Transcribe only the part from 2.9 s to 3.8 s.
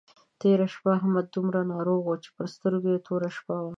يې توره شپه وه.